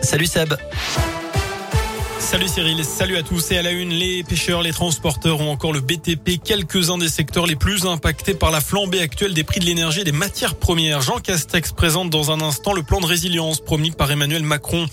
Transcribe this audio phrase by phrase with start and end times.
[0.00, 0.54] Salut Seb.
[2.30, 5.72] Salut Cyril, salut à tous et à la une, les pêcheurs, les transporteurs ont encore
[5.72, 9.64] le BTP, quelques-uns des secteurs les plus impactés par la flambée actuelle des prix de
[9.64, 11.00] l'énergie et des matières premières.
[11.00, 14.84] Jean Castex présente dans un instant le plan de résilience promis par Emmanuel Macron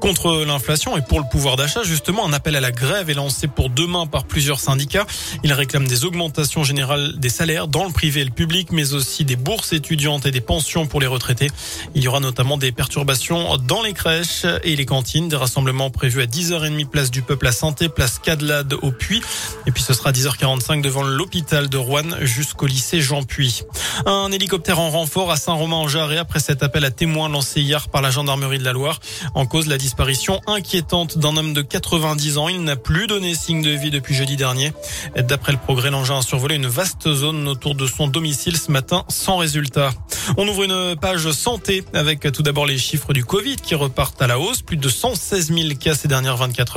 [0.00, 1.82] contre l'inflation et pour le pouvoir d'achat.
[1.82, 5.06] Justement, un appel à la grève est lancé pour demain par plusieurs syndicats.
[5.44, 9.26] Ils réclament des augmentations générales des salaires dans le privé et le public, mais aussi
[9.26, 11.50] des bourses étudiantes et des pensions pour les retraités.
[11.94, 16.22] Il y aura notamment des perturbations dans les crèches et les cantines, des rassemblements prévus
[16.22, 19.20] à 10h30 place du Peuple à Santé, place Cadelade au Puy.
[19.66, 23.62] Et puis ce sera 10h45 devant l'hôpital de Rouen jusqu'au lycée Jean Puy.
[24.06, 28.10] Un hélicoptère en renfort à Saint-Romain-en-Jarret après cet appel à témoins lancé hier par la
[28.10, 29.00] gendarmerie de la Loire.
[29.34, 32.48] En cause, la disparition inquiétante d'un homme de 90 ans.
[32.48, 34.72] Il n'a plus donné signe de vie depuis jeudi dernier.
[35.16, 39.04] D'après le progrès, l'engin a survolé une vaste zone autour de son domicile ce matin
[39.08, 39.90] sans résultat.
[40.36, 44.26] On ouvre une page santé avec tout d'abord les chiffres du Covid qui repartent à
[44.26, 44.62] la hausse.
[44.62, 46.67] Plus de 116 000 cas ces dernières 24 heures.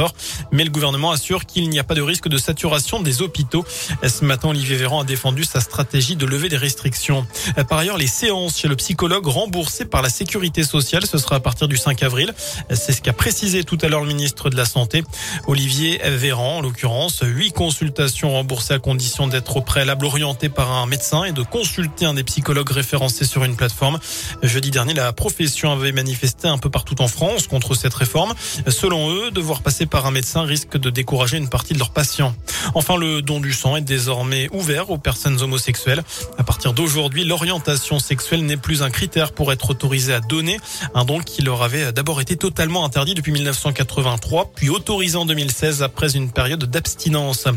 [0.52, 3.66] Mais le gouvernement assure qu'il n'y a pas de risque de saturation des hôpitaux.
[4.07, 7.26] Ce matin, Olivier Véran a défendu sa stratégie de lever des restrictions.
[7.70, 11.40] Par ailleurs, les séances chez le psychologue remboursées par la sécurité sociale, ce sera à
[11.40, 12.34] partir du 5 avril.
[12.70, 15.04] C'est ce qu'a précisé tout à l'heure le ministre de la Santé,
[15.48, 17.21] Olivier Véran, en l'occurrence.
[17.23, 22.05] Huit consultations remboursées à condition d'être au préalable orienté par un médecin et de consulter
[22.05, 23.99] un des psychologues référencés sur une plateforme.
[24.44, 28.34] Jeudi dernier, la profession avait manifesté un peu partout en France contre cette réforme.
[28.68, 32.34] Selon eux, devoir passer par un médecin risque de décourager une partie de leurs patients.
[32.76, 36.04] Enfin, le don du sang est désormais ouvert aux personnes homosexuelles.
[36.38, 40.60] À partir d'aujourd'hui, l'orientation sexuelle n'est plus un critère pour être autorisé à donner.
[40.93, 45.84] Un don qui leur avait d'abord été totalement interdit depuis 1983, puis autorisé en 2016
[45.84, 47.48] après une période d'abstinence.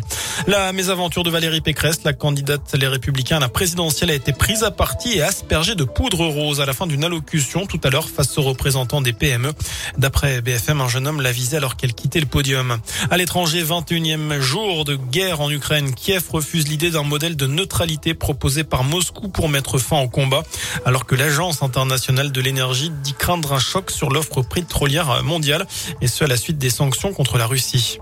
[0.47, 4.65] La mésaventure de Valérie Pécresse, la candidate Les Républicains à la présidentielle, a été prise
[4.65, 8.09] à partie et aspergée de poudre rose à la fin d'une allocution tout à l'heure
[8.09, 9.53] face aux représentants des PME.
[9.99, 12.79] D'après BFM, un jeune homme l'a visé alors qu'elle quittait le podium.
[13.11, 15.95] À l'étranger, 21e jour de guerre en Ukraine.
[15.95, 20.43] Kiev refuse l'idée d'un modèle de neutralité proposé par Moscou pour mettre fin au combat,
[20.85, 25.67] alors que l'Agence internationale de l'énergie dit craindre un choc sur l'offre pétrolière mondiale,
[26.01, 27.99] et ce à la suite des sanctions contre la Russie.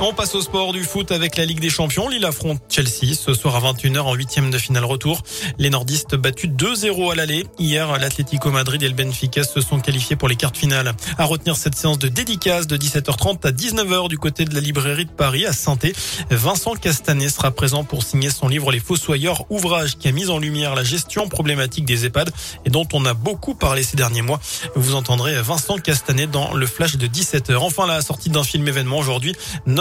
[0.00, 2.08] On passe au sport du foot avec la Ligue des Champions.
[2.08, 5.24] Lille affronte Chelsea ce soir à 21h en huitième de finale retour.
[5.58, 7.44] Les nordistes battus 2-0 à l'aller.
[7.58, 10.94] Hier, l'Atlético Madrid et le Benfica se sont qualifiés pour les quarts finales.
[11.18, 15.04] À retenir cette séance de dédicace de 17h30 à 19h du côté de la librairie
[15.04, 15.76] de Paris à saint
[16.30, 20.38] Vincent Castanet sera présent pour signer son livre Les Fossoyeurs, ouvrage qui a mis en
[20.38, 22.30] lumière la gestion problématique des EHPAD
[22.64, 24.38] et dont on a beaucoup parlé ces derniers mois.
[24.76, 27.56] Vous entendrez Vincent Castanet dans le flash de 17h.
[27.56, 29.34] Enfin, la sortie d'un film événement aujourd'hui.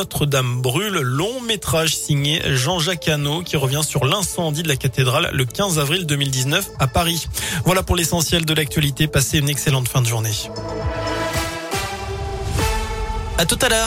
[0.08, 5.44] Notre-Dame brûle, long métrage signé Jean-Jacques Hano qui revient sur l'incendie de la cathédrale le
[5.44, 7.28] 15 avril 2019 à Paris.
[7.66, 9.08] Voilà pour l'essentiel de l'actualité.
[9.08, 10.32] Passez une excellente fin de journée.
[13.38, 13.86] À tout à l'heure.